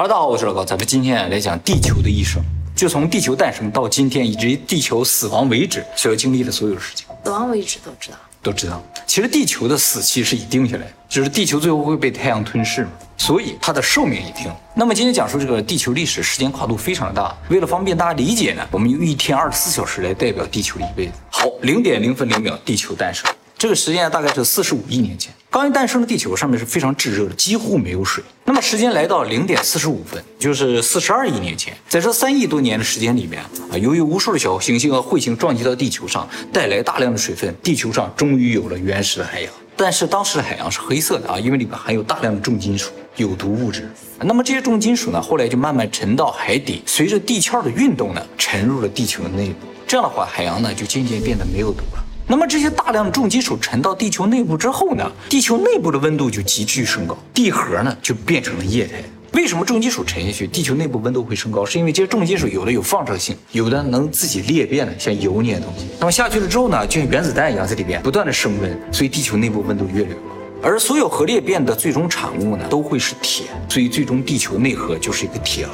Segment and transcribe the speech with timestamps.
[0.00, 2.42] 哈喽，大家好，我是老高，咱们今天来讲地球的一生，
[2.74, 8.16] 就从地球诞生到今天，以及地球死亡为止，所要经历的所有事情，死亡为止都知道。
[8.42, 8.82] 都知道。
[9.06, 14.50] 其实地球的死期是已定下来的，就是地球最后会被太阳吞噬嘛，所以它的寿命已定。
[14.74, 21.12] 那么今天讲述这个地球历史，时间跨度非常的大，为了方便大家理解呢，我们用一天二十四小时来代表地球的一辈子。
[21.28, 23.30] 好，零点零分零秒，地球诞生。
[23.60, 28.24] 这个时间大概是四十五亿年前，刚一诞生的地球上面是非常炙热的，几乎没有水。
[28.46, 39.52] 那么时间来到零点四十五分，就是四十二亿年前，在这三亿多年的时间里面啊，由于无数的小行星和彗星撞击到地球上，带来大量的水分，地球上终于有了原始的海洋。
[39.76, 43.86] 但是当时的海洋是黑色的啊，因为里面含有大量的重金属、有毒物质。
[44.20, 49.66] 那么这些重金属呢，后来就慢慢沉到海底，随着地壳的运动呢，沉入了地球的内部。
[49.86, 52.06] 这样的话，海洋呢就渐渐变得没有毒了。
[52.30, 59.02] 那么这些大量的重金属沉到地球内部之后呢，地球内部的温度就急剧升高，地核呢就变成了液态。
[59.32, 61.66] 为什么重金属沉下去，地球内部温度会升高？
[61.66, 65.86] 是因为这些重金属有的有放射性，有的能自己裂变的，像油那些东西。
[65.98, 70.20] 那么下去了之后呢，就像原子弹一样在里边不断的升温，所以地球内部温度越来越高。
[70.62, 75.72] 而所有核裂变的最终产物呢，都会是铁，所以最终地球内核就是一个铁核。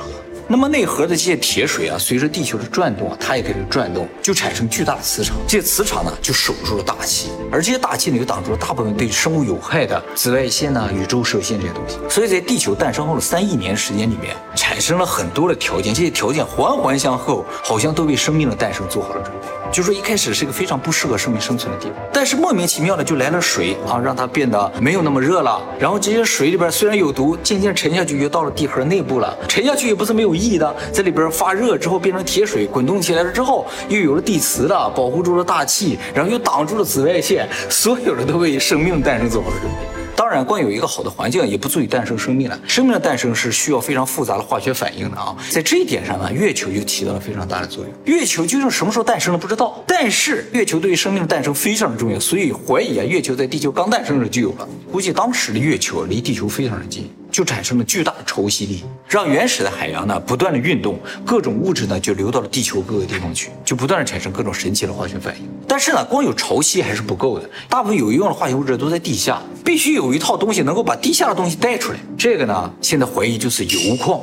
[0.49, 5.37] 那么内核的这些铁水啊，随着地球的转动啊，它也开始转动，就产生巨大的磁场。
[5.49, 11.99] 这些磁场呢，就守住了大气，而这些大气呢，又挡住了大部分对生物有害的紫外线呐、宇宙射线这些东西。
[12.09, 19.49] 所以在地球诞生后的三亿年时间里面，产生了很多的条件，这些条件环环相扣，好像都为生命的诞生做好了准备。
[19.73, 25.61] 就说一开始是一个非常不适合生命生存的地方，但是莫名其妙的就来了水啊，让它变得没有那么热了。
[25.79, 29.37] 然后这些水里边虽然有毒，渐渐沉下去，又到了地核内部了。
[29.47, 39.96] 沉下去也不是没有意义的，在里边发热之后变成铁水，滚动起来了之后，又有了地磁了，保护住了大气，然后又挡住了紫外线，所有的都为生命诞生做好了准备。
[40.17, 42.59] 当然，光有一个好的环境也不足以诞生生命了。
[42.67, 45.37] 生命的诞生是需要非常复杂的化学反应的啊。
[45.51, 47.93] 在这一点上呢，月球就起到了非常大的作用。
[48.07, 54.67] 月球究竟什么时候诞生的不知道，但是月球对于生命的诞生非常的重要，所以怀疑啊，月球在地球刚诞生时就有了。
[54.91, 57.11] 估计当时的月球离地球非常的近。
[57.37, 65.47] 就产生了巨大的潮汐力，让原始的海洋呢不断的运动，各种物质呢就流到了地球各个地方去，就不断的产生各种神奇的化学反应。
[65.69, 71.99] 但是呢，光有潮汐还是不够的，大部分有用的化学物质都在地下，必须有一套东西能够把地下的东西带出来。
[72.17, 74.19] 这个呢，现在怀疑就是油矿。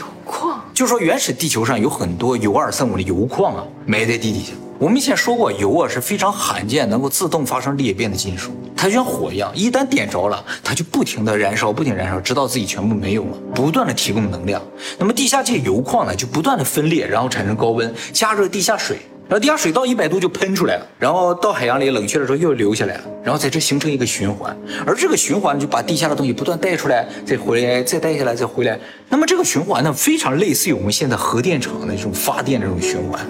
[0.00, 4.50] 油矿，就说原始地球上有很多铀二三五的铀矿啊，埋在地底下。
[4.78, 14.60] 我们以前说过，油啊是非常罕见能够自动发生裂变的金属，它就像火一样，一旦点着了，它就不停的燃烧，不停燃烧，直到自己全部没有了，不断的提供能量。
[14.98, 18.98] 那么地下这些油矿呢，就不断的分裂，然后产生高温，加热地下水。
[19.28, 28.78] 然后地下水到一百度就喷出来了，然后到海洋里冷却的时候又流下来了，然后在这形成一个循环，而这个循环就把地下的东西不断带出来，再回来，再带下来，再回来。
[29.08, 33.20] 那么这个循环呢，非常类似于我们现在核电厂的这种发电这种循环，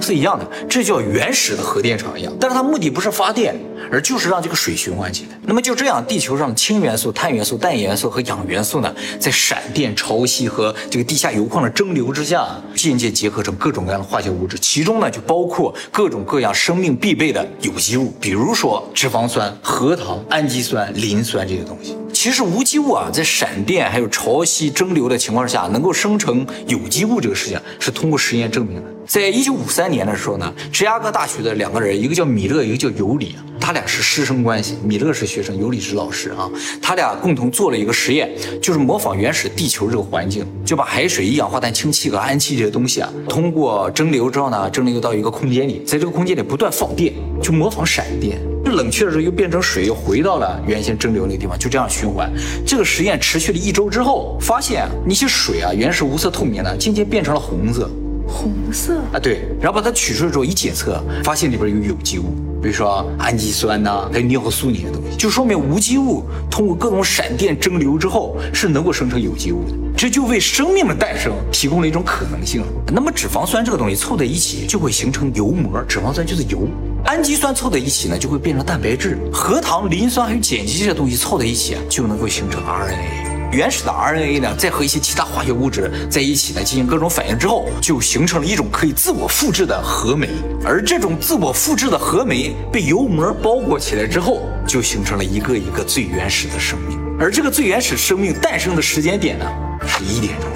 [0.00, 2.32] 是一样的，这叫原始的核电厂一样。
[2.40, 3.54] 但是它目的不是发电，
[3.90, 5.38] 而就是让这个水循环起来。
[5.42, 21.96] 那么就这样，地球上的氢元素、碳元素、氮元素和氧元素呢，在闪电、潮汐和这个地下油矿的蒸馏之下，渐渐结合成各种各样的化学物质，其中呢就包括各种各样生命必备的有机物，比如说脂肪酸、核糖、氨基酸、磷酸这些东西。
[22.12, 28.90] 其实无机物啊，在闪电还有潮汐蒸馏的情况下，能够生成有机物这个事情，是通过实验证明的。
[29.06, 36.48] 在一九五三年的时候呢，芝加哥大学的两个人，一个叫米勒，一个叫尤里，他俩是师生关系，米勒是学生，尤里是老师啊。
[36.80, 38.30] 他俩共同做了一个实验，
[38.62, 47.12] 就是模仿原始地球这个环境，就把海水、一氧化碳氢气和氨气这些东西啊，通过蒸馏之后呢，蒸馏到一个空间里，在这个空间里不断放电，
[47.42, 48.38] 就模仿闪电。
[48.66, 52.30] 冷却的时候又变成水，又回到了原先蒸馏那个地方，就这样循环。
[52.64, 57.90] 这个实验持续了一周之后，发现那些水啊，原始无色透明的，渐渐变成了红色。
[58.28, 59.40] 红色啊，对。
[59.60, 62.26] 然后把它取出来之后一检测，发现里边有有机物，
[62.62, 69.74] 比如说氨基酸呐，还有尿素那些东西，就说明无机物通过各种闪电蒸馏之后是能够生成有机物的。
[69.96, 72.62] 这就为生命的诞生提供了一种可能性。
[72.92, 76.68] 那么脂肪酸这个东西凑在一起就会形成油膜，脂肪酸就是油。
[77.04, 83.35] 氨基酸凑在一起呢，就会变成蛋白质；核糖、磷酸还有碱基这些东西凑在一起啊，就能够形成 RNA。
[83.52, 90.28] 原始的 RNA 呢，再和一些其他化学物质在一起呢，进行各种反应之后，就形成了一种可以自我复制的核酶。
[90.64, 96.98] 而这种自我复制的核酶被油膜包裹起来之后，就形成了一个一个最原始的生命。
[97.18, 99.46] 而这个最原始生命诞生的时间点呢，
[99.86, 100.50] 是一点钟，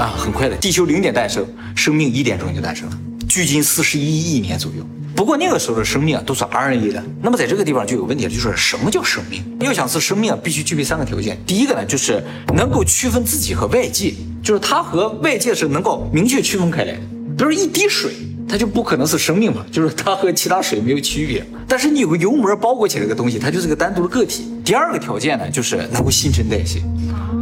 [0.00, 0.56] 啊，很快的。
[0.56, 2.98] 地球零点诞生，生命一点钟就诞生了。
[3.28, 4.82] 距今四十一亿年左右。
[5.14, 9.42] 不过那个时候的生命啊都是 RNA 的，那么在这个地方就有问题了，就是什么叫生命？
[9.60, 11.38] 要想是生命啊，必须具备三个条件。
[11.46, 12.24] 第一个呢，就是
[12.54, 17.00] 能够区分自己和外界，就是它和外界是能够明确区分开来的。
[17.36, 18.10] 比如一滴水，
[18.50, 21.46] 它就不可能是生命嘛，就是它和其他水没有区别。
[21.68, 24.50] 但是你有个油膜包裹起来个东西，它就是个单独的个体。
[24.64, 26.82] 第二个条件呢，就是能够新陈代谢。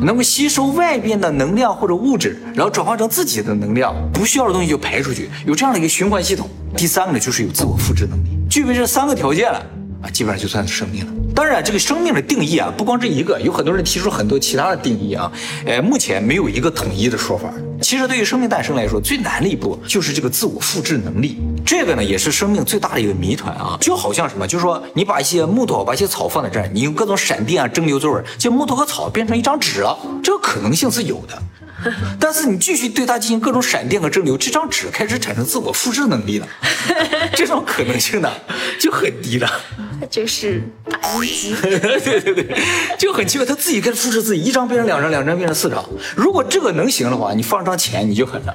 [0.02, 6.48] 能够吸收外边的能量或者物质，然后转化成自己的能量，不需要的东西就排出去，有这样的一个循环系统。
[6.76, 9.58] 第三个呢，就是有自我复制能力，具备这三个条件了
[10.02, 11.12] 啊，基本上就算是生命了。
[11.34, 15.32] 当然，这个生命的定义啊，不光这一个，有很多人提出很多其他的定义啊，
[15.64, 17.50] 呃，目前没有一个统一的说法。
[17.88, 21.40] 其实对于生命诞生来说，最难的一步就是这个自我复制能力。
[21.64, 23.78] 这个呢，也是生命最大的一个谜团啊。
[23.80, 31.42] 就好像什么，就是说你把一些木头、把一些草放在这儿，你用各种闪电啊、蒸馏作用，这木头和草变成一张纸了，这个可能性是有的。
[32.20, 36.46] 但是你继续对它进行各种闪电和蒸馏，这张纸开始产生自我复制能力了，
[37.32, 38.30] 这种可能性呢
[38.78, 39.50] 就很低了。
[40.00, 42.56] 他就是打印机，对对对，
[42.98, 45.84] 就很奇怪，他自己开始复制自己，一张变成两张，两张变成四张。
[46.14, 48.54] 如果这个能行的话，你放张钱你就狠了，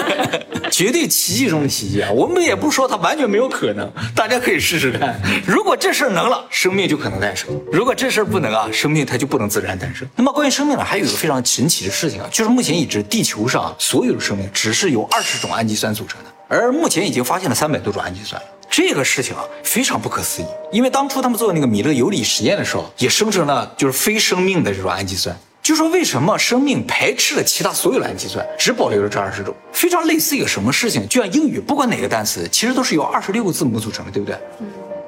[0.70, 2.10] 绝对奇迹中的奇迹啊！
[2.10, 5.20] 我们也不说它完全没有可能，大家可以试试看。
[5.46, 10.08] 如果这事儿能了，生命就可能诞生；如果这事儿不能啊，生命它就不能自然诞生。
[10.16, 18.40] 那么关于生命呢，还有一个非常神奇的事情啊，就是目前已知地球上所有的生命只是由二十种氨基酸组成的，而目前已经发现了三百多种氨基酸。
[18.74, 20.46] 这个事情啊，非常不可思议。
[20.72, 25.38] 因为当初他们做那个米勒尤里实验的时候，也生成了就是非生命的这种氨基酸。
[25.62, 29.54] 就说为什么生命排斥了其他所有的氨基酸，只保留了这二十种？
[29.74, 31.06] 非常类似一个什么事情？
[31.06, 34.34] 就像英语，不管哪个单词，其实都是由二十六个字母组成的，对不对？
[34.60, 34.66] 嗯。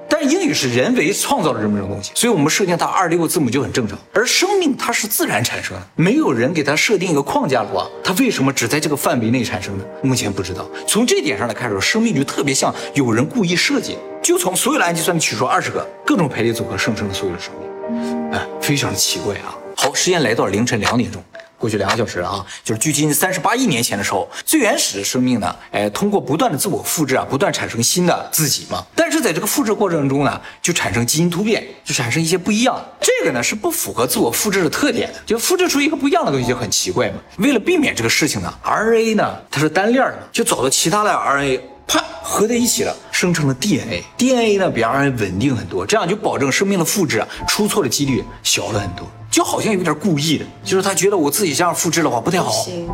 [0.08, 3.98] 但是英语是人为创造的这么一种东西，所以我们设定它二十六个字母就很正常。
[4.12, 9.84] 而生命它是自然产生的，没有人给它设定一个框架的话，它为什么只在这个范围内产生呢？
[10.02, 10.66] 目前不知道。
[10.86, 19.56] 从这点上来看说，生命就特别像有人故意设计，就从所有的氨基酸取出二十个各种排列组合生成了所有的生命，哎，非常奇怪啊。
[19.76, 21.22] 好，时间来到了凌晨两点钟。
[21.58, 28.84] 过去两个小时了啊，就是距今三十八亿年前的时候，最原始的生命呢，哎，通过不断的自我复制啊，不断产生新的自己嘛。
[28.94, 32.82] 但是在这个复制过程中呢，就产生基因突变，就产生一些不一样。
[33.00, 37.16] 这个呢是不符合自我复制的特点的，就复制出一个不一样的东西就很奇怪嘛。
[37.38, 44.02] 为了避免这个事情呢，RNA 呢它是单链的，就找到其他的 RNA，啪合在一起了，生成了 DNA。
[44.18, 49.08] DNA 呢比 RNA 稳定很多，这样就保证生命的复制啊出错的几率小了很多。
[49.34, 52.52] 就好像有点故意的，就是他觉得我自己这样复制的话不太好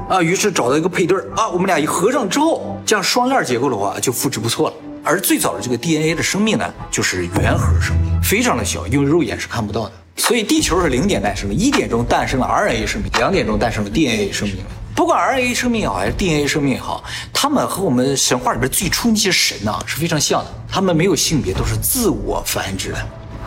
[0.08, 4.76] 啊，于是找到一个配对啊，我们俩一合上之后，这样双链结构的话就复制不错了。
[5.04, 9.92] 而最早的这个 DNA 的生命呢，就是原核生命，非常的小，因为肉眼是看不到的。
[10.16, 14.56] 所以地球是零点诞生的，一点钟诞生了 RNA 生命，两点钟诞生了 DNA 生命。
[14.96, 17.04] 不管 RNA 生命也好，还是 DNA 生命也好，
[17.34, 22.98] 他们和我们神话里边最初那些神呐是非常像的，他们没有性别，都是自我繁殖的。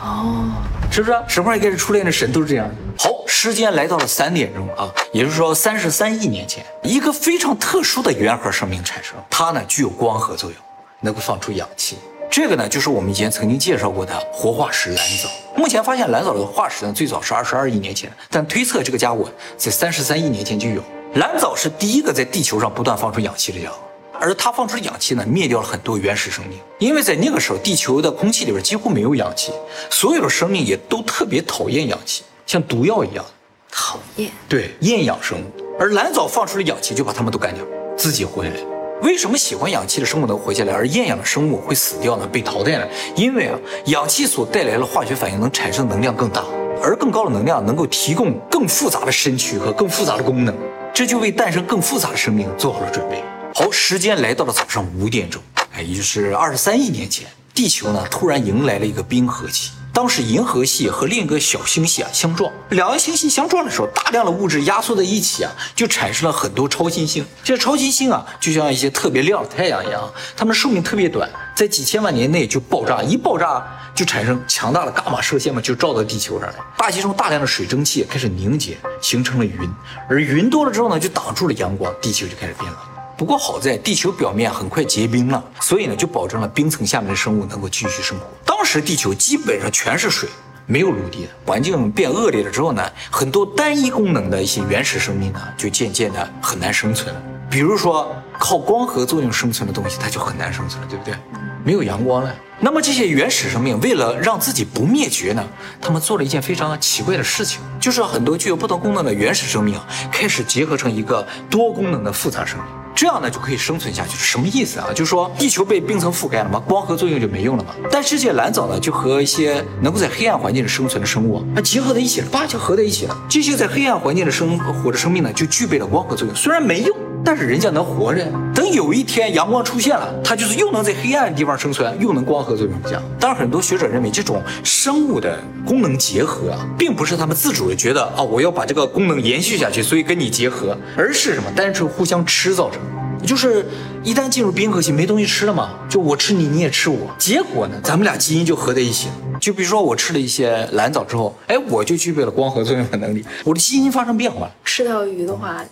[0.04, 0.46] 哦。
[0.94, 2.76] 是不是神话一开始初恋的神都是这样的？
[3.00, 10.60] 好，时间来到了三点钟啊，也就是说三十三亿年前，一个非常特殊的原核生命产生，它呢具有光合作用，
[11.00, 11.98] 能够放出氧气。
[12.30, 15.28] 这个呢就是我们以前曾经介绍过的活化石蓝藻。
[15.56, 20.84] 目前发现蓝藻的化石呢最早是二十二亿年前，但推测这个家伙在三十三亿年前就有。
[21.16, 23.78] 蓝藻是第一个在地球上不断放出氧气的家伙。
[24.24, 29.52] 而它放出的氧气呢，灭掉了很多原始生命，因为在那个时候，地球的空气里边几乎没有氧气，
[29.90, 33.26] 所有的生命也都特别讨厌氧气，像毒药一样，
[33.70, 34.32] 讨厌。
[34.48, 35.44] 对，厌氧生物。
[35.78, 37.62] 而蓝藻放出的氧气就把它们都干掉，
[37.98, 38.56] 自己活下来。
[39.02, 42.26] 为什么喜欢氧气的生物能活下来，而厌氧的生物会死掉呢？
[42.26, 42.88] 被淘汰呢？
[43.18, 46.46] 因为啊，氧气所带来的化学反应能产生能量更大，
[46.82, 50.56] 而更高的能量能够提供更复杂的身躯和更复杂的功能，
[50.94, 53.22] 这就为诞生更复杂的生命做好了准备。
[53.56, 55.40] 好，时间来到了早上五点钟，
[55.74, 59.70] 哎，也就是二十三亿年前，地球呢突然迎来了一个冰河期。
[59.94, 67.24] 当时银河系和另一个小星系啊相撞，两个星系相撞的时候，大量的物质压缩在一起啊，就产生了很多超新星。
[67.44, 76.56] 这超新星啊，就像一些特别亮的太阳一样，它们寿命特别短，在几千万年内就爆炸，一爆炸就产生强大的伽马射线嘛，就照到地球上了。
[76.76, 79.70] 大气中大量的水蒸气开始凝结，形成了云，
[80.10, 82.93] 而云多了之后呢，就挡住了阳光，地球就开始变冷。
[83.24, 88.26] 不过好在地球表面很快结冰了，所以呢就保证了冰层下面的生物能够继续生活。
[88.44, 90.28] 当时地球基本上全是水，
[90.66, 97.16] 没有陆地的环境变恶劣了之后呢，很多单一功能的一些原始生命呢就渐渐的很难生存。
[97.50, 101.16] 比如说靠光合作用生存的东西，它就很难生存了，对不对？
[101.64, 102.36] 没有阳光了。
[102.60, 105.42] 那么这些原始生命为了让自己不灭绝呢，
[105.80, 109.80] 他们做了一件非常奇怪的事情，就是很多具有不同功能的原始生命，
[110.12, 112.83] 开始结合成一个多功能的复杂生命。
[112.96, 114.18] 这样呢就可以生存下去。
[114.18, 114.88] 什么意思啊？
[114.94, 117.74] 就是说地球被冰层覆盖了嘛，光合作用就没用了嘛。
[117.92, 123.18] 但世界蓝藻呢，就和一些能够在黑暗环境里生存的生物啊结合在一起了，巴结合在一起了。
[123.30, 127.03] 这些在黑暗环境的生活着生命呢，就具备了光合作用，虽然没用。
[127.26, 133.02] 但是人家能活着，等有一天阳光出现了，它就是又能在黑暗的地方生存，又能光合作用这样。
[133.20, 141.50] 当然，很多学者认为这种生物的功能结合啊，并不是他们自主的觉得啊，我要把这个功能延续下去，所以跟你结合，而是什么？
[141.56, 142.82] 单纯互相吃造成。
[143.26, 143.66] 就是
[144.04, 149.14] 一旦进入冰河期，没东西吃了嘛，就我吃你，你也吃我，结果呢，咱们俩基因就合在一起了。
[149.40, 154.52] 就比如说我吃了一些蓝藻之后，哎，我就具备了光合作用的能力，我的基因发生变化了。
[154.66, 155.64] 吃到鱼的话，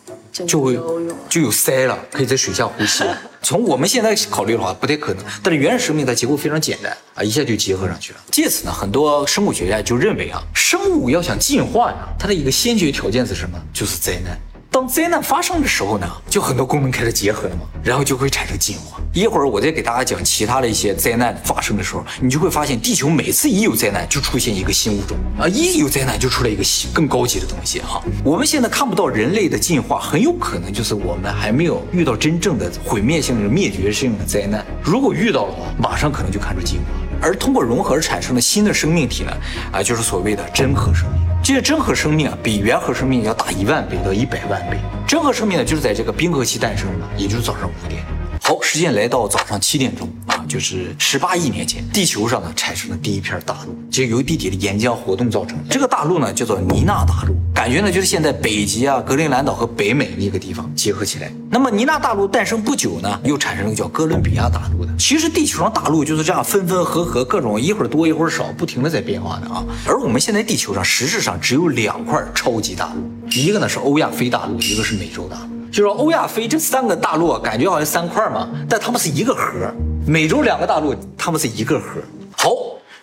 [0.47, 0.79] 就会
[1.27, 3.03] 就有鳃了，可以在水下呼吸。
[3.43, 5.25] 从我们现在考虑的话，不太可能。
[5.43, 8.19] 但是原始生命它结构非常简单啊，一下就结合上去了。
[8.31, 13.61] 借此呢，很多生物学家就认为啊，生物要想进化呀，它的一个先决条件是什么？
[13.73, 14.39] 就是灾难。
[14.73, 19.01] 当灾难发生的时候呢，就很多功能开始结合了嘛，然后就会产生进化。
[19.13, 28.01] 一会儿我再给大家讲其他的一些灾难发生的时候，你就会发现地球每次一有灾难就出现一个新物种啊，一有灾难就出来一个新更高级的东西哈。
[28.23, 34.65] 我们现在看不到人类的进化，很有可能就是我们还没有遇到真正的毁灭性的灭绝性的灾难。
[34.81, 36.85] 如果遇到的话，马上可能就看出进化。
[37.21, 39.31] 而通过融合而产生的新的生命体呢，
[39.73, 41.30] 啊，就是所谓的真核生命。
[41.43, 44.77] 这些真核生命啊，比原核生命要大一万倍到一百万倍。
[45.07, 48.03] 真核生命呢，就是在这个冰河期诞生的，也就是早上五点。
[48.43, 50.07] 好，时间来到早上七点钟，
[50.51, 55.57] 就是十八亿年前，地球上呢产生了第一片大陆，就由地底的岩浆活动造成。
[55.69, 61.31] 这个大陆呢叫做尼纳大陆，感觉呢就是现在北极啊、格陵兰岛和北美那个地方结合起来。
[61.49, 64.91] 那么尼纳大陆诞生不久呢，又产生了叫哥伦比亚大陆的。
[64.99, 69.63] 其实地球上大陆就是这样分分合合，各种一会儿多一会儿少，不停的在变化的啊。
[69.87, 75.71] 而我们现在地球上实质上只有两块超级大陆，一个呢是欧亚非大陆，一个是美洲大陆。
[75.71, 79.73] 就是欧亚非这三个大陆，感觉好像三块嘛，但它们是一个核。
[80.07, 82.01] 美洲两个大陆，它们是一个核。
[82.35, 82.51] 好，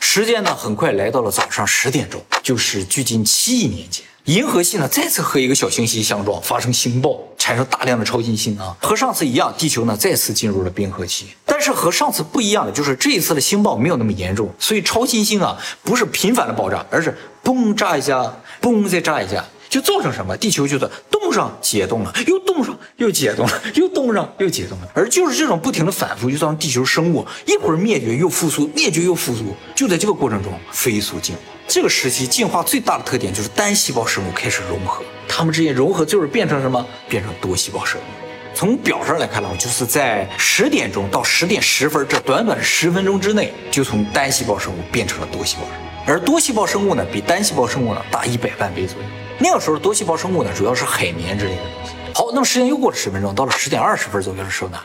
[0.00, 8.76] 时间呢很快来到了早上十点钟，就是距今七亿年前，银河系呢再次和一个小行星相撞，发生星爆，产生大量的超新星啊。
[8.80, 11.26] 和上次一样，地球呢再次进入了冰河期。
[11.46, 19.44] 但是和上次不一样的就是，这一次的星爆没有那么严重，所以超新星啊不是频繁的爆炸，而是嘣炸一下，嘣再炸一下。
[19.68, 20.34] 就造成什么？
[20.34, 24.88] 地球就是冻上解冻了，又冻上又解冻了， 又冻上又解冻了。
[24.92, 29.54] 而就是这种不停的反复，就造成地球生物一会儿灭绝又复苏，灭绝又复苏。
[29.74, 31.40] 就在这个过程中飞速进化。
[31.68, 36.84] 这个时期进化最大的特点就是单细胞生物开始融合，它们之间融合就是变成什么？
[37.08, 38.04] 变成多细胞生物。
[38.52, 45.88] 从表上来看的话，就是在十点钟到十点十分这短短十分钟之内，就从单细胞生物变成了多细胞生物。
[46.04, 49.04] 而多细胞生物呢，比单细胞生物呢大一百万倍左右。
[49.38, 51.92] 那个时候多细胞生物呢，主要是海绵之类的东西。
[52.14, 54.78] 好，那么时间又过了十分钟，到了十点二十分左右的时候呢，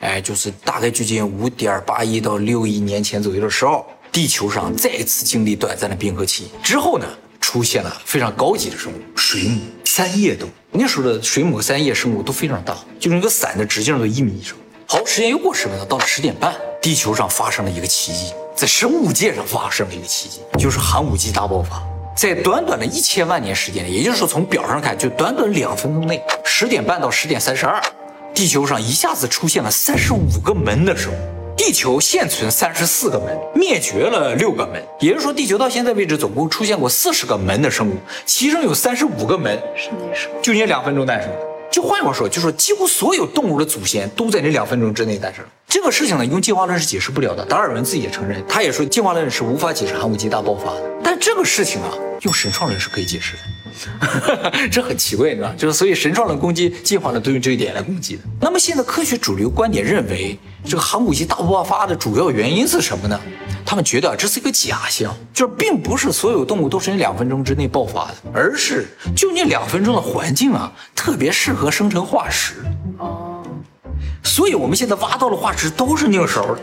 [0.00, 7.06] 哎，就是大概距今五点八亿到六亿年前左右的时候，地球上再次经历短暂的冰河期之后呢，
[7.40, 10.52] 出现了非常高级的生物——水母、三叶动物。
[10.72, 14.56] 那时候的水母三叶生物都非常大，就是那个伞的直径都一米以上。
[14.86, 21.80] 好，时间又过十分钟，到了十点半，地球上发生了一个奇迹，在生物界上发生了一个奇迹，就是寒武纪大爆发。
[22.20, 27.80] 在短短的一千万年时间里，也就是说从表上看，就短短两分钟内，十点半到十点三十二，
[28.34, 31.14] 地球上一下子出现了三十五个门的时候。
[31.56, 37.96] 地球现存三十四个门，灭绝了六个门，也就是说，地球到现在为止总共出现过四十个门的生物，
[38.26, 41.38] 其中有三十五个门是那时候就那两分钟诞生的。
[41.70, 45.42] 就换句话说，就说几乎所有动物的祖先都在那两分钟之内诞生。
[45.70, 47.44] 这个事情呢，用进化论是解释不了的。
[47.44, 50.82] 达尔文自己也承认，他也说进化论是无法解释寒武纪大爆发的。
[51.02, 51.88] 但这个事情啊。
[52.22, 53.32] 用神创论是可以解释
[53.98, 55.54] 的， 这很奇怪，对吧？
[55.56, 58.22] 就是所以神创论攻击进化论都用这一点来攻击的。
[58.38, 63.18] 那么现在科学主流观点认为，这个寒武纪大爆发的主要原因是什么呢？
[63.64, 68.86] 他们觉得这是一个假象，就是并不是所有动物都是在两分钟之内爆发的，而是
[69.16, 72.56] 就那两分钟的环境啊，特别适合生成化石。
[74.22, 76.60] 所以我们现在挖到的化石都是那个时候的。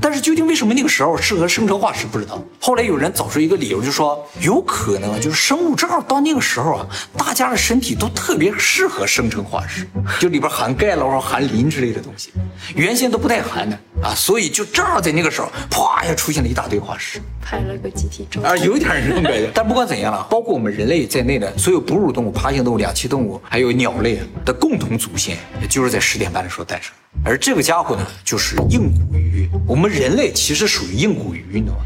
[0.00, 2.40] 但是究竟为什么那个时候适合生成化石不知道。
[2.60, 6.86] 后来有人找出一个理由，就说有可能就是生物正好到那个时候啊，
[7.16, 9.84] 大家的身体都特别适合生成化石，
[10.20, 12.32] 就里边含钙了或含磷之类的东西，
[12.76, 19.50] 原先都不带含的啊，所以就正好在那个时候，啪呀出现了一大堆化石，拍了个集体照啊，有点这种感觉。
[19.54, 26.92] 但不管怎样了，包括我们人类在内的所有哺乳动物、爬行动物、两栖动物，还有鸟类的共同祖先，也就是在十点半的时候诞生。
[27.24, 29.48] 而这个家伙呢，就是硬骨鱼。
[29.66, 31.80] 我们人类其实属于硬骨鱼，你知道吗？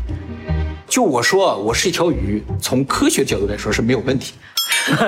[0.87, 4.35] 就我说，我是一条鱼，从科学角度来说是没有问题。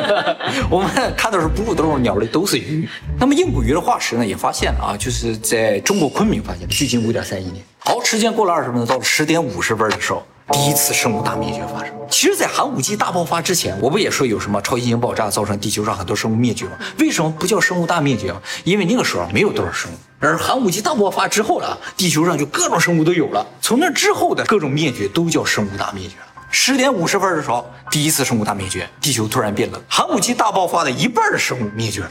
[0.71, 2.88] 我们看到是哺乳动物、鸟类都是鱼。
[3.18, 7.64] 那么硬骨鱼的化石呢，也发现了啊，就是在中国昆明发现的，距今五点三亿年。
[7.78, 11.93] 好，时间过了二十分钟，到了十点五十分的时候，第一次生物大灭绝发生。
[12.09, 16.73] 其实，在寒武纪大爆发之前，我不也说有什么超新星爆炸造成地球上很多生物灭绝吗？
[17.00, 18.33] 为什么不叫生物大灭绝？
[18.62, 19.95] 因为那个时候没有多少生物。
[20.21, 23.45] 而寒武纪大爆发之后了，地球上就各种生物都有了。
[23.61, 26.15] 从那之后的各种灭绝都叫生物大灭绝。
[26.50, 32.11] 十点五十分的时候，第一次生物大灭绝，地球突然变冷，寒武纪大爆发的一半的生物灭绝了。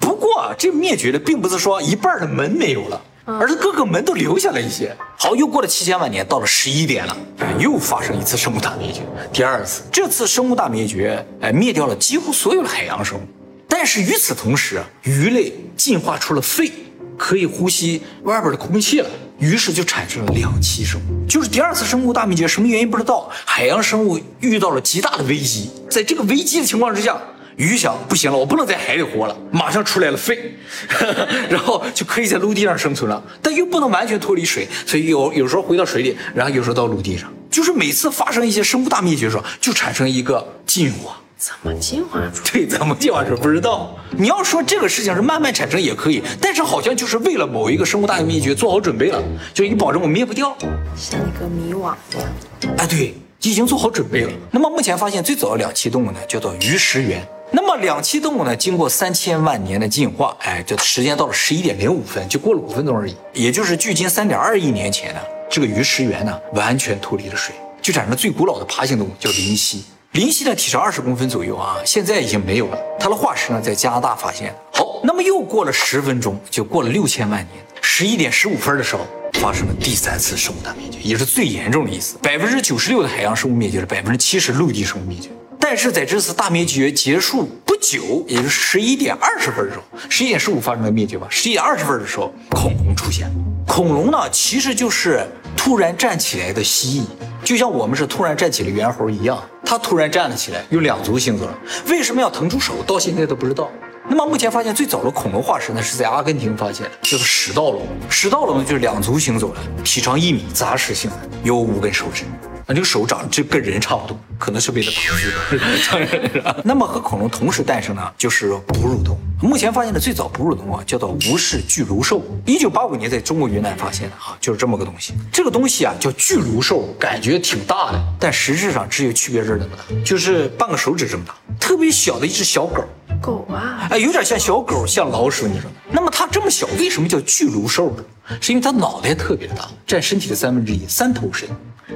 [0.00, 4.96] 不过，这灭绝的并不是说一半的门没有了，而是各个门都留下了一些。
[5.16, 7.16] 好，又过了七千万年，到了十一点了，
[7.58, 9.00] 又发生一次生物大灭绝，
[9.32, 9.82] 第二次。
[9.90, 13.22] 这次生物大灭绝，哎，灭掉了几乎所有的海洋生物。
[13.68, 16.70] 但是与此同时，鱼类进化出了肺。
[17.16, 27.16] 可以呼吸外边的空气了，于是就产生了两栖生物，就是第二次生物大灭绝，什么原因不知道，海洋生物遇到了极大的危机，在这个危机的情况之下，
[27.56, 30.54] 鱼想不行了，我不能在海里活了，马上出来了肺，
[31.48, 41.16] 然后就可以在陆地上生存了，但又不能完全脱离水，所以有有时候回到水里，然后有时候到陆地上，就是每次发生一些生物大灭绝的时候，就产生一个进化。
[41.36, 42.42] 怎么进化出？
[42.52, 43.94] 对，怎么进化出不知道。
[44.16, 50.56] 你要说这个事情是慢慢产生也可以，但是好像就是为了某一个生物大灭绝做好准备了，就你保证我灭不掉，
[50.96, 52.74] 像一个迷惘一样。
[52.78, 54.32] 哎，对，已经做好准备了。
[54.52, 57.26] 那么目前发现最早的两栖动物呢，叫做鱼食猿。
[57.50, 65.20] 那么两栖动物呢，经过三千万年的进化，哎，这时间到了十一点零五分，就过了五分钟而已，也就是距今三点二亿年前呢，
[65.50, 69.84] 这个鱼食源呢，完全脱离了水，就产生最古老的爬行动物，叫灵犀。
[70.12, 72.78] 灵犀的体长二十公分左右啊，现在已经没有了。
[72.98, 74.54] 它的化石呢，在加拿大发现。
[74.72, 77.64] 好，那么又过了十分钟，就过了六千万年。
[77.82, 82.16] 十一点十五分的时候，发生了第三次生物大灭绝，也是最严重的一次。
[82.22, 85.30] 百分之九十六的海洋生物灭绝了，百分之七十陆地生物灭绝。
[85.66, 91.26] 但是在这次大灭绝结束不久，也就是十一点二十分的时候，十一点十五发生了灭绝吧。
[91.30, 93.32] 十一点二十分的时候，恐龙出现。
[93.66, 97.04] 恐龙呢，其实就是突然站起来的蜥蜴，
[97.42, 99.42] 就像我们是突然站起了猿猴一样。
[99.64, 101.58] 它突然站了起来，用两足行走了。
[101.88, 102.74] 为什么要腾出手？
[102.86, 103.70] 到现在都不知道。
[104.06, 107.86] 那么目前发现最早的恐龙化石呢，是在阿根廷发现的，叫做始盗龙。
[108.10, 112.24] 始盗龙就是两足行走的，体长一米，杂食性的，有五根手指。
[112.66, 116.56] 啊，这个手长得就跟人差不多，可能是为了爬的。
[116.64, 119.46] 那么和恐龙同时诞生呢，就是哺乳动物。
[119.46, 125.12] 目前发现的最早哺乳动物啊叫做无氏巨颅兽，一九八五年在中国云南发现的啊，就是这么个东西。
[125.30, 132.82] 这个东西啊叫巨颅兽，感觉挺大的，但实质上只有区别字那么大，就是半个手指这么大，特别小的一只小狗。
[133.20, 135.70] 狗啊，哎，有点像小狗，像老鼠，你说？
[135.90, 138.04] 那么它这么小，为什么叫巨颅兽呢？
[138.40, 141.46] 是因为它脑袋特别的大，占身体的三分之一，三头身。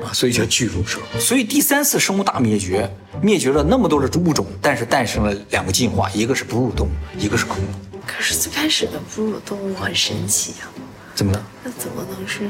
[0.02, 0.98] 啊，所以叫巨乳蛇。
[1.18, 2.90] 所以第三次生物大灭绝，
[3.22, 8.00] 灭绝了那么多的物种，但是诞生了两个进化，一个是哺乳动物，一个是恐龙。
[8.06, 10.68] 可是最开始的哺乳动物很神奇啊，
[11.14, 11.42] 怎么了？
[11.62, 12.48] 那怎么能是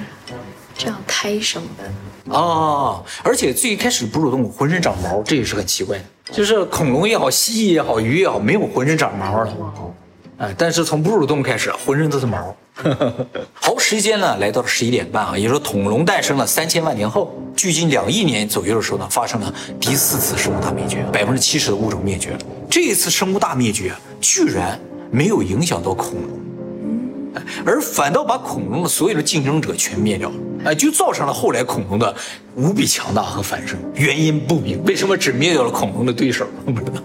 [0.76, 2.34] 这样胎生的？
[2.34, 6.04] 哦，而且最开始哺乳动物浑身长毛，这也是很奇怪的。
[6.30, 9.56] 就是恐龙也好，蜥蜴也好，鱼也好，没有浑身长毛的。
[10.36, 12.54] 哎，但是从哺乳动物开始，浑身都是毛。
[13.54, 22.36] 好，时间呢来到了十一点半啊，也就是说恐龙诞生了三千万年后，距今两亿年左右的时候呢，发生了第四次生物大灭绝，百分之七十的物种灭绝。
[22.70, 24.78] 这一次生物大灭绝居然
[25.10, 30.34] 没有影响到恐龙，而反倒把恐龙的所有的竞争者全灭掉了。
[30.64, 32.14] 哎，就造成了后来恐龙的
[32.56, 34.82] 无比强大和繁盛，原因不明。
[34.84, 36.46] 为什么只灭掉了恐龙的对手？
[36.66, 37.00] 不知道。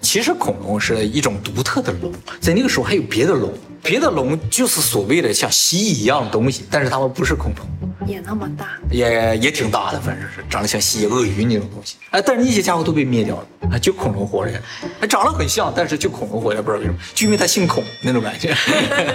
[0.00, 2.10] 其实恐龙是一种独特的龙，
[2.40, 3.52] 在那个时候还有别的龙，
[3.84, 11.96] 别的龙就是所谓的像蜥蜴一样的东西，但是它们不是恐龙，也那么大，也也挺大的，反正是长得像蜥蜴、鳄鱼那种东西。
[12.08, 14.58] 哎，但是那些家伙都被灭掉了，啊，就恐龙活着，
[15.00, 18.54] 哎长得很像，但是就恐龙活着，不知道为什么，就因为它姓孔那种感觉。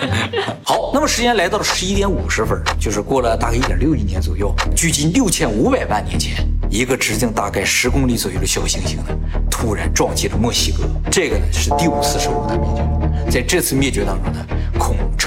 [0.64, 3.80] 好，那么时间来到了十一点五十分，就是过了大概一点。
[3.80, 9.06] 六亿年左右，距今六千五百万年前，一个直径大概十公里左右的小行星呢，
[9.50, 10.84] 突然撞击了墨西哥。
[11.10, 14.46] 这个呢是第五次生物大灭绝，在这次灭绝当中呢，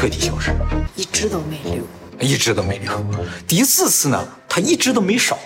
[0.02, 1.84] 彻底消失了，一只都没留。
[2.18, 2.90] 一只都没留。
[3.46, 5.38] 第四次呢，他一只都没少。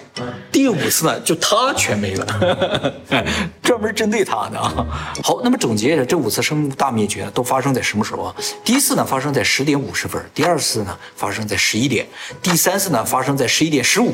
[0.51, 2.95] 第五次呢，就他全没了，
[3.63, 4.87] 专门针对他的啊。
[5.23, 8.37] 好，那么总结一下，这五次生物大灭绝都发生在什么时候啊？
[8.65, 12.07] 第一次呢，发生在十点五十分；第二次呢，发生在十一点；
[12.41, 14.11] 第三次呢，发生在十一点十五；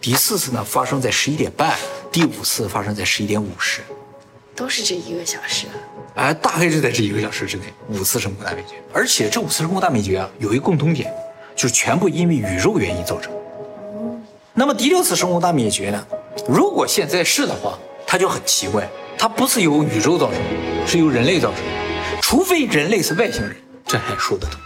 [0.00, 1.74] 第四次呢，发生在十一点半；
[2.10, 3.82] 第五次发生在十一点五十。
[4.54, 5.66] 都是这一个小时。
[6.14, 8.74] 哎，大概就在这一个小时之内，五次生物大灭绝。
[8.92, 11.12] 而且这五次生物大灭绝啊，有一个共同点。
[11.54, 13.30] 就是全部因为宇宙原因造成。
[14.54, 16.06] 那么第六次生物大灭绝呢？
[16.48, 18.88] 如果现在是的话，它就很奇怪。
[19.18, 23.54] 它不是由宇宙造成的，是由人类造成的，除非人类是外星人，
[23.86, 24.58] 这还说得通。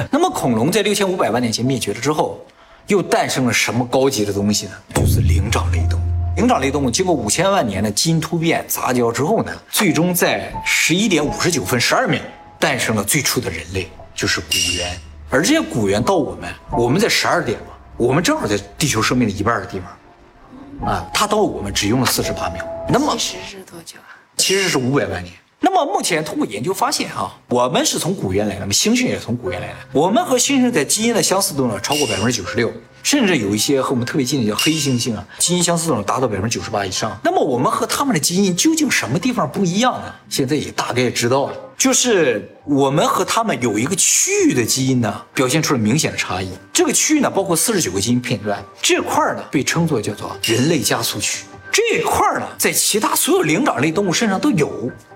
[0.10, 2.42] 那么恐龙在六千五百万年前灭绝了之后，
[2.86, 4.72] 又诞生了什么高级的东西呢？
[4.94, 6.07] 就是灵长类动物。
[6.38, 12.22] 灵长类动物经过五千万年的基因突变杂交之后呢，最终在十一点五十九分十二秒
[12.60, 14.96] 诞生了最初的人类，就是古猿。
[15.30, 22.64] 而这些古猿到我们，我们在十二点嘛，我们正好在地球生命的一半的地方，啊，它到我们只用了四十八秒。
[22.88, 24.14] 那么其实是多久啊？
[24.36, 25.34] 其实是五百万年。
[25.60, 29.74] 那么目前通过研究发现，哈，我们是从古猿来的，那么猩猩也从古猿来的。
[29.92, 37.18] 我们和猩猩在基因的相似度呢超过百分之九十六，甚至有一些和我们特别近的叫黑猩猩啊，基因相似度达到百分之九十八以上。
[37.24, 40.14] 那么我们和他们的基因究竟什么地方不一样呢？
[40.28, 46.48] 现在也大概知道了，就是我们和他们有一个区域的基因呢表现出了明显的差异。
[46.72, 51.44] 这个区域呢包括四十九个基因片段，这块呢被称作叫做人类加速区。
[51.78, 54.68] 这一块呢，在其他所有灵长类动物身上都有，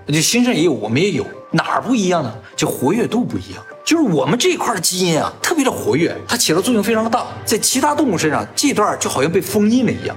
[0.06, 2.32] 就猩猩也有，我们也有，哪儿不一样呢？
[2.54, 10.16] 就活跃度不一样，就是我们这一块的基因啊，特别的活跃，它起的作用非常的大，在其他动物身上这段就好像被封印了一样。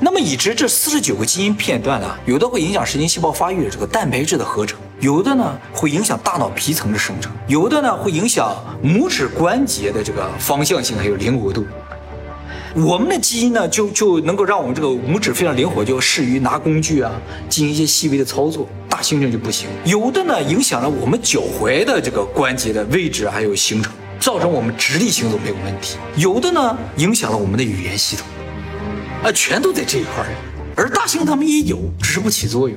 [0.00, 11.64] 那么已知这四十九个基因片段呢，有的会影响神经细胞发育的这个蛋白质的合成，有的呢会影响大脑皮层的生成，有的呢会影响拇指关节的这个方向性还有灵活度。
[12.74, 17.12] 我们的基因呢，就就能够让我们这个拇指非常灵活，就适于拿工具啊，
[17.48, 18.68] 进行一些细微的操作。
[18.88, 19.68] 大猩猩就不行。
[19.84, 25.96] 有的呢，影响了我们脚踝的这个关节的位置还有形成，造成我们直立行走没有问题。
[26.16, 28.26] 有的呢，影响了我们的语言系统，
[29.22, 30.34] 啊，全都在这一块儿。
[30.76, 32.76] 而大猩他们也有，只是不起作用。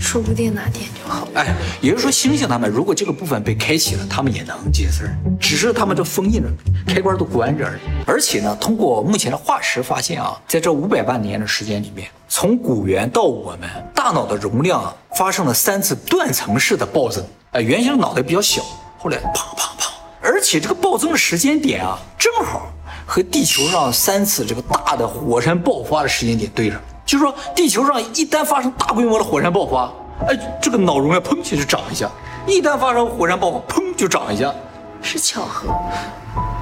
[0.00, 1.28] 说不定哪天就好。
[1.34, 6.48] 哎，也就是说，猩猩他们如果这个部分被开启了，他们也能记事，只是他们这封印着，
[6.86, 7.80] 开关都关着而已。
[8.06, 17.24] 而且呢，通过目前的化石发现啊，在这五百万年的时间里面，从古猿到我们，大脑的容量啊发生了三次断层式的暴增。
[17.52, 18.62] 哎，原先脑袋比较小，
[18.98, 22.72] 后来啪啪啪，而且这个暴增的时间点啊，正好
[23.06, 26.80] 和地球上三次这个大的火山爆发的时间点对上。
[27.10, 29.92] 就是说，地球上一旦发生大规模的火山爆发，
[30.28, 32.06] 哎，这个脑容量砰就涨一下；
[32.46, 34.54] 一旦发生火山爆发，砰就涨一下，
[35.02, 35.74] 是巧合？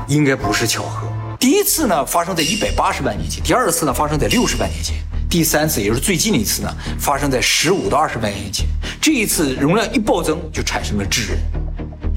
[0.09, 1.07] 应该不是巧合。
[1.39, 4.97] 第一次呢发生在一百八十万年前，第二次呢发生在六十万年前，
[5.29, 8.67] 第三次也就是最近的一次呢发生在十五到二十万年前。
[9.03, 11.39] 这一次容量一暴增，就产生了智人，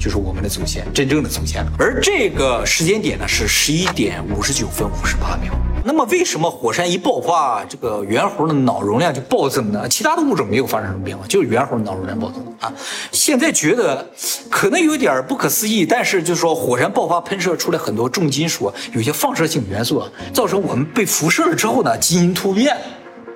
[0.00, 1.72] 就是我们的祖先，真正的祖先了。
[1.78, 5.52] 而这个时间点呢是十一点五十九分五十八秒。
[5.84, 9.88] 那么为什么火山一爆发，这个猿猴的脑容量就暴增呢？
[9.88, 12.72] 其他的物种没有发生什么变化，就是猿猴脑容量暴增啊。
[13.10, 14.06] 现在觉得
[14.48, 22.76] 可能有点不可思议，但是就是说火山爆发喷射出来很多重金属，有些放射性元素啊，造成我们被辐射了之后呢，基因突变。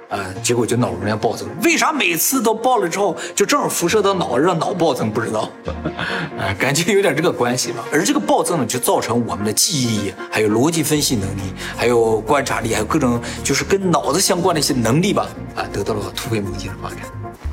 [0.08, 1.48] 啊，结果就脑容量暴增。
[1.62, 5.10] 为啥每次都爆了之后，就正好辐射到脑，让脑暴增？
[5.10, 5.50] 不知道，
[6.38, 7.84] 啊，感觉有点这个关系吧。
[7.92, 11.40] 而这个暴增呢，就造成我们的记忆、还有逻辑分析能力、
[11.76, 16.98] 还有观察力，还有各种就是跟脑子相关的一些能力吧，啊，得到了突飞猛进的发展。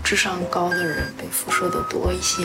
[0.04, 2.44] 智商高的人被辐射的多一些，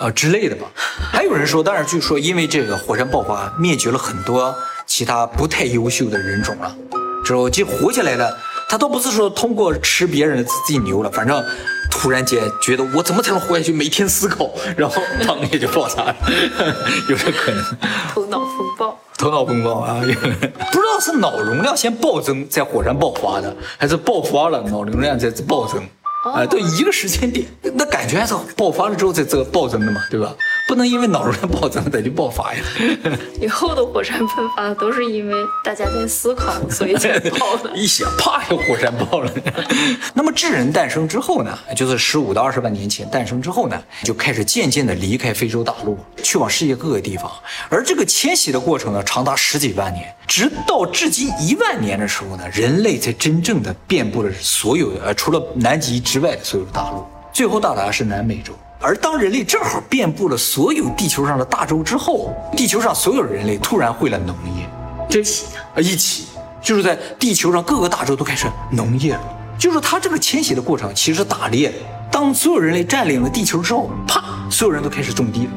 [0.00, 0.66] 呃之类的吧。
[1.12, 6.76] 还有人说，当然据说因为这个火山爆发灭绝了很多其他不太优秀的人种了，
[7.24, 8.36] 之后就活下来了。
[8.74, 11.40] 他倒不是说通过吃别人的自己牛了，反正
[11.88, 16.16] 突然间觉得我怎么才能活下去，每天思考，然后当也就爆炸了，
[17.08, 17.64] 有这可能。
[18.12, 20.00] 头脑风暴，头脑风暴啊！
[20.02, 25.80] 不知道是脑容量先暴增在火山爆发的，还是爆发了脑容量在暴增。
[26.24, 30.34] 啊，都一个时间点，那感觉还是爆发了之后才这个暴增的嘛，对吧？
[30.66, 32.60] 不能因为脑容量暴增它就爆发呀。
[33.38, 37.70] 以后的火山喷发都是因为大家在思考，所以才爆的。
[37.76, 39.30] 一想，啪，就火山爆了。
[40.14, 47.30] 那么智人诞生之后呢，就是十五到二十万年前诞生之后呢，就开始渐渐的离开非洲大陆，去往世界各个地方。
[47.68, 58.52] 而这个迁徙的过程呢，长达十几万年，直到至今一万年的时候呢，人类才真正的遍布了所有的，呃，除了南极之外的所有的大陆，最后到达是南美洲。
[58.80, 66.26] 而当人类正好遍布了所有地球上的大洲之后，地球上所有人类突然会了农业，一起啊一起，
[66.62, 69.20] 就是在地球上各个大洲都开始农业了。
[69.58, 71.74] 就是它这个迁徙的过程其实是打猎。
[72.12, 75.50] 当所有人类占领了地球之后，啪，所有人都开始种地了。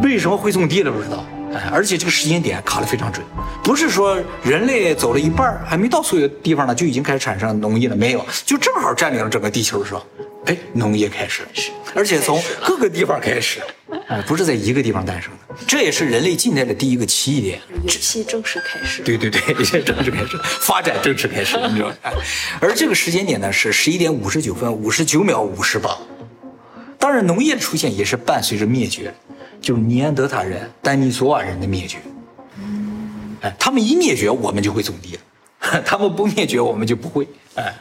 [0.00, 0.92] 为什么会种地了？
[0.92, 1.24] 不知道。
[1.54, 3.24] 哎，而且这个时间点卡的非常准，
[3.62, 10.04] 不是说人类走了一半还没到所有地方呢，就已经开始产生农业了，没有，就正好占领了整个地球的时候，
[10.46, 11.42] 哎，农业开始，
[11.94, 13.60] 而且从各个地方开始，
[14.08, 15.54] 哎，不是在一个地方诞生的。
[15.66, 17.60] 这也是人类近代的第一个奇异点。
[17.84, 19.02] 游戏正式开始。
[19.02, 19.40] 对对对，
[19.82, 21.94] 正式开始，发展正式开始，你知道吗？
[22.60, 25.96] 而这个时间点呢，是十一点五十九分五十九秒五十八。
[26.98, 29.14] 当然，农业的出现也是伴随着灭绝，
[29.64, 31.96] 就是尼安德塔人、丹尼索瓦人的灭绝。
[33.40, 35.80] 哎，他们一灭绝，我们就会种地了。
[35.86, 37.26] 他们不灭绝，我们就不会。
[37.54, 37.74] 哎，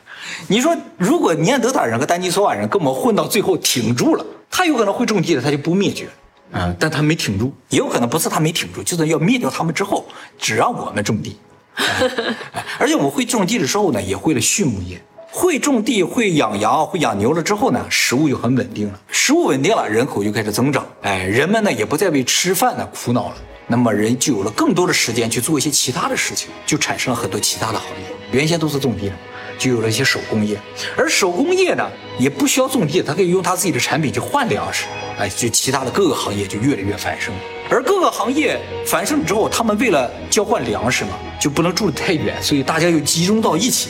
[0.48, 6.08] 你说如果尼安德塔人和丹尼索瓦人跟我们混到最后挺住了，他有可能会种地的，他就不灭绝。
[6.54, 10.06] 嗯，但他没挺住，也有可能不是他没挺住，就是要灭掉他们之后，
[10.40, 11.36] 只让我们种地。
[12.80, 15.04] 而且我们会种地的时候呢，也会了畜牧业，
[15.36, 19.00] 会种地、会养羊、会养牛了之后呢，食物就很稳定了。
[19.08, 20.86] 食物稳定了，人口就开始增长。
[21.02, 23.36] 哎，人们呢也不再为吃饭呢苦恼了。
[23.66, 28.06] 那么人就有了更多的时间去做一些其他的事情，就产生了很多其他的行业。
[28.32, 29.16] 原先都是种地的，
[29.58, 30.56] 就有了一些手工业。
[30.96, 34.86] 而手工业呢，也不需要种地，它可以用它自己的产品去换粮食。
[35.18, 37.34] 哎，就其他的各个行业就越来越繁盛。
[37.72, 43.90] 而各个行业繁盛之后，他们为了交换粮食嘛，就不能住得太远，所以大家又集中到一起，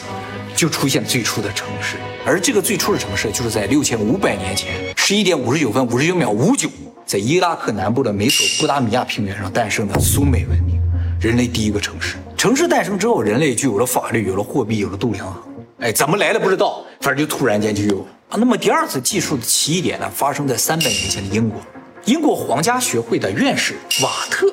[0.55, 1.97] 就出现最初的城市。
[2.25, 6.69] 而这个最初的城市，就是在六千五百年前十一点五十九分五十九秒五九。
[7.05, 10.81] 在伊拉克南部的美索不达米亚平原上诞生的苏美文明，
[11.19, 12.15] 人类第一个城市。
[12.37, 15.43] 城市诞生之后，人类就有了法律，有了货币，有了度量衡。
[15.79, 18.05] 哎，怎么来的不知道，反正就突然间就有了。
[18.37, 21.61] 那么第二次技术的奇异点呢，发生在三百年前的英国。
[22.05, 24.51] 英国皇家学会的院士瓦特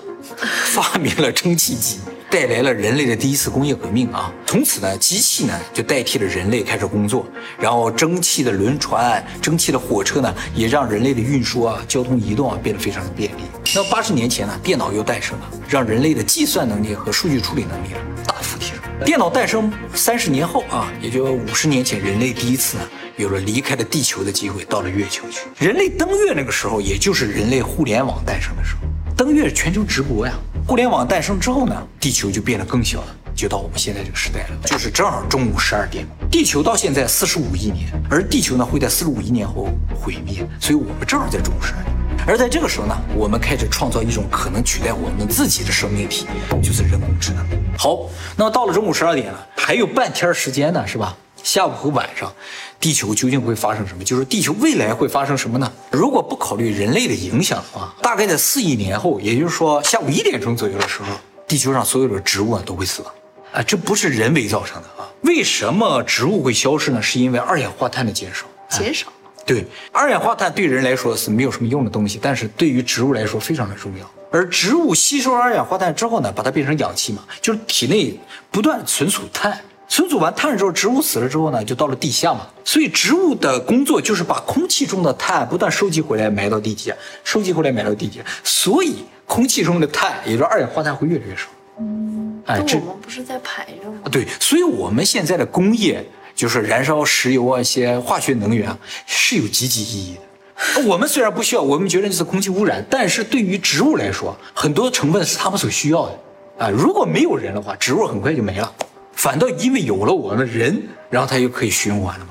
[0.67, 1.99] 发明了蒸汽机。
[2.31, 4.33] 带来了人类的第一次工业革命啊！
[4.47, 7.27] 从此呢，机器呢就代替了人类开始工作，
[7.59, 13.43] 然后蒸汽的轮船、蒸汽的火车呢，也让人类的运输啊、交通移动啊变得非常的便利。
[13.75, 17.89] 那八十年前呢，电脑又诞生了，让人类的计算能力和数据处理能力
[18.25, 18.77] 大幅提升。
[19.05, 22.85] 电脑诞生三十年后啊，也就五十年前，人类第一次呢
[23.17, 25.41] 有了离开了地球的机会，到了月球去。
[25.59, 28.83] 人类登月那个时候，也就是人类互联网诞生的时候。
[29.17, 30.33] 登月全球直播呀！
[30.71, 36.07] 互联网诞生之后呢，地球就变得更小了，就到我们现在这个时代了，就是正好中午十二点。
[36.31, 39.69] 地球到现在四十五亿年，而地球呢会在四十五亿年后
[40.01, 42.25] 毁灭，所以我们正好在中午十二点。
[42.25, 46.29] 而在这个时候呢，我们开始创造一种可能取代我们自己的生命体，
[46.63, 47.45] 就是人工智能。
[47.77, 51.17] 好，那么到了中午十二点了，还有半天时间呢，是吧？
[51.43, 52.33] 下午和晚上，
[52.81, 54.03] 地球究竟会发生什么？
[54.03, 55.71] 就是地球未来会发生什么呢？
[55.91, 61.09] 如果不考虑人类的影响的话，大概在四亿年后，也就是说下午一点钟左右的时候，
[61.47, 63.13] 地球上所有的植物啊都会死亡。
[63.53, 65.05] 啊，这不是人为造成的啊！
[65.23, 67.03] 为什么植物会消失呢？
[67.03, 68.47] 是因为二氧化碳的减少。
[68.69, 69.09] 减少。
[69.45, 74.09] 对，二氧化碳对人来说是没有什么用的东西，但是对于植物来说非常的重要。
[74.31, 78.17] 而植物吸收二氧化碳之后呢，把它变成氧气嘛，就是体内
[78.53, 79.61] 不断存储碳。
[79.91, 82.47] 存储完碳之后，植物死了之后呢，就到了地下嘛。
[82.65, 88.25] 所以植物的工作就是把空气中的碳不断收集回来，埋到地底下，收集回来埋到地底下。
[88.45, 91.49] 所以空气中的碳，也就是二氧化碳会越来越少。
[91.81, 93.99] 嗯，哎，这我们不是在排着吗？
[94.13, 100.89] 对，所以我们现在的工业就是燃烧石油啊，一些化学能源啊，是有积极意义的。
[100.89, 106.19] 我们虽然不需要，我们觉得这是空气污染，但是对于植物来说，很多成分是他们所需要的。
[106.59, 108.73] 啊，如果没有人的话，植物很快就没了。
[109.21, 112.31] 反倒因为有了我们人，然后它又可以循环了嘛？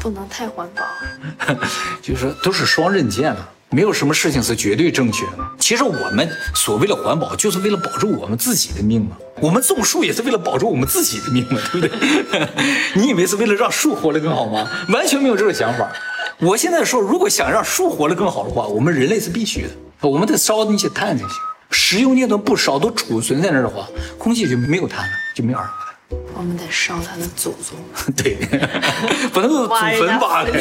[0.00, 1.54] 不能太环保，
[2.02, 5.38] 就是说都是双刃剑了，没有什么事情是绝对正确的。
[5.60, 9.16] 其实我们所谓的环保，就是为了保住我们自己的命嘛。
[9.40, 12.48] 我们种树也是为了保住我们自己的命嘛，对不对？
[13.00, 14.68] 你以为是为了让树活得更好吗？
[14.88, 15.88] 完全没有这个想法。
[16.40, 21.36] 我现在说，如果想让树活得更好的话，我们人类是必须的，我们得烧那些碳才行。
[21.70, 23.86] 石油那都不烧，都储存在那儿的话，
[24.18, 25.83] 空气就没有碳了，就没有二氧化碳。
[26.36, 27.76] 我们得烧他的祖宗，
[28.16, 28.36] 对，
[29.32, 30.52] 不能祖坟挖开，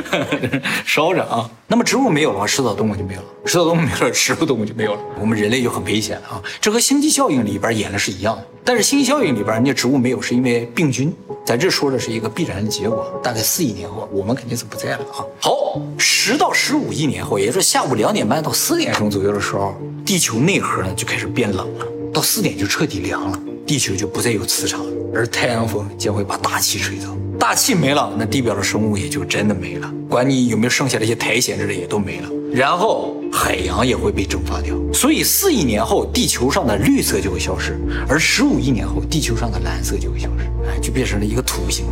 [0.84, 1.48] 烧着啊。
[1.66, 6.42] 那么植物没有了话，食草动物就没有了，食草动物没有了，食肉动物就没有了，我们人类就很危险了啊。
[6.60, 11.14] 这和星际效应里边演的是一样的，但是星际效应里边，人家植物没有，是因为病菌。
[11.44, 15.24] 在这说的是一个必然的结果，大概四亿年后，我们肯定是不在了啊。
[15.40, 19.74] 好，十到十五亿年后，也就是下午两点半到四点钟左右的时候，
[20.06, 23.38] 地球内核呢就开始变冷了，到四点就彻底凉了。
[23.66, 27.16] 地球就不再有磁场，而太阳风将会把大气吹走。
[27.38, 29.92] 大气没了，那地表的生物也就真的没了。
[30.08, 32.28] 管你有没有剩下那些苔藓之类，也都没了。
[32.52, 34.74] 然后海洋也会被蒸发掉。
[34.92, 41.84] 所以四亿年后，地球上的绿色就会消失，而十五亿年后，地球上的蓝色就会消失，哎，就变成了一个土星，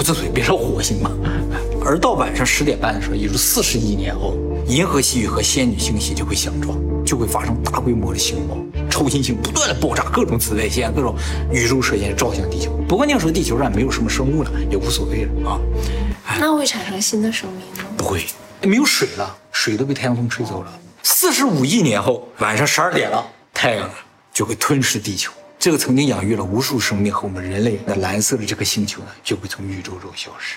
[0.00, 1.10] 不是水，变成火星嘛。
[1.84, 4.34] 而到晚上十点半的时候，也就是四十亿年后，
[4.66, 8.56] 银河系和仙女星系就会相撞，就会发生大规模的星爆。
[8.88, 11.14] 超新星不断的爆炸，各种紫外线、各种
[11.52, 12.72] 宇宙射线照向地球。
[12.88, 15.60] 不过那个时候地球上没有什么生物了，也无所谓了啊。
[16.38, 17.90] 那会产生新的生命吗？
[17.98, 18.24] 不会，
[18.62, 20.72] 没有水了，水都被太阳风吹走了。
[21.02, 23.90] 四十五亿年后，晚上十二点了，太阳
[24.32, 25.30] 就会吞噬地球。
[25.60, 30.56] 这个曾经养育了无数生命和我们人类的蓝色的这颗星球呢，就会从宇宙中消失。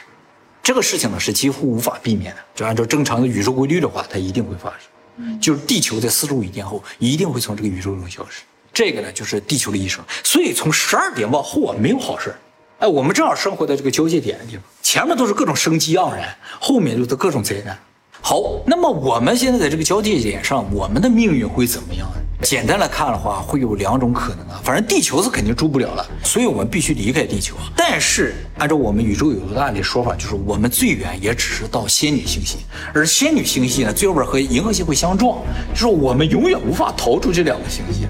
[0.63, 5.39] 这个事情呢是几乎无法避免的，就按照正常的宇宙规律的话，它一定会发生。
[5.41, 8.43] 就是地球在四十五亿年后一定会从这个宇宙中消失。
[8.71, 10.01] 这个呢就是地球的一生。
[10.23, 12.33] 所以从十二点往后啊没有好事
[12.79, 17.77] 哎，我们正好生活在这个交界点的地方，前面都是各种生机盎然，后面就是各种灾难。
[18.21, 22.15] 好，那么我们现在在这个交界点上，我们的命运会怎么样呢？
[22.43, 24.61] 简单来看的话，会有两种可能啊。
[24.63, 27.55] 反正地球是肯定住不了了，所以我们必须离开地球。
[27.75, 32.57] 但是按照我们宇宙有多大的说法，就是我们最远也只是到仙女星系，
[32.93, 35.39] 而仙女星系呢，最后边和银河系会相撞，
[35.73, 38.07] 就是我们永远无法逃出这两个星系。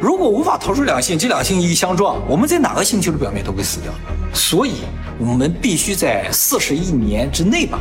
[0.00, 3.92] 如果无法逃出两星，这两个星系一相撞，我们在哪个星球的表面都会死掉。
[4.34, 4.72] 所以，
[5.18, 7.78] 我们必须在四十亿年之内吧。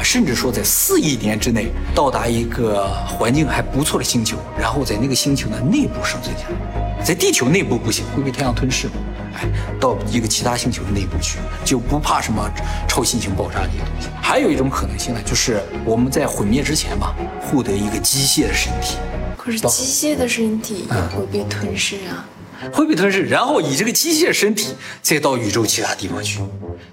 [0.00, 8.94] 啊，甚至说在四亿年之内到达一个环境还不错的星球，然后在那个星球的内部生存下来，在地球内部不行，会被太阳吞噬嘛？
[9.34, 9.46] 哎，
[9.78, 12.50] 到一个其他星球的内部去，就不怕什么
[12.88, 14.08] 超新星爆炸这些东西。
[14.22, 18.96] 还有一种可能性呢，就是我们在毁灭之前吧，获得一个机械的身体。
[19.36, 22.24] 可是机械的身体也会被吞噬啊，
[22.72, 26.40] 会被吞噬，然后以这个机械身体再到宇宙其他地方去，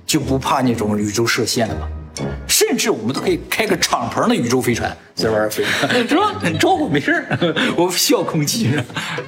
[0.05, 1.87] 就不怕那种宇宙射线了吗？
[2.77, 5.63] 甚至我们都可以开个敞篷的宇宙飞船在玩飞，
[6.07, 6.31] 是吧？
[6.59, 7.25] 招呼没事
[7.75, 8.69] 我不需要空气。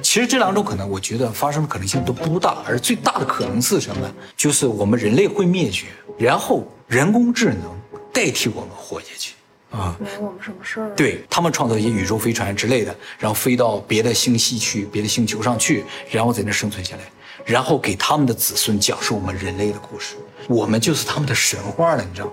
[0.00, 4.08] 其实这两种可能，我觉得发生的可能性都不大，而最大的可能是什么？
[4.36, 5.86] 就是我们人类会灭绝，
[6.16, 7.76] 然后人工智能
[8.12, 9.34] 代替我们活下去
[9.72, 10.90] 啊，没我们什么事儿。
[10.94, 17.02] 对他们创造一些宇宙飞船之类的，然后飞到别的星系去，别的星球上去，然后在那生存下来，
[17.44, 20.14] 然后给他们的子孙讲述我们人类的故事。
[20.46, 22.32] 我们就是他们的神话了，你知道吗？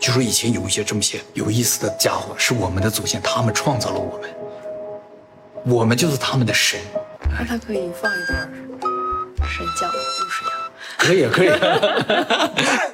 [0.00, 4.30] 就说以前有一些这么些有意思的家伙，是我们的祖先，他们创造了我们，
[5.66, 6.80] 我们就是他们的神。
[7.28, 8.50] 那他可以放一段
[9.46, 10.50] 神教故事呀？
[10.96, 11.50] 可以，可以。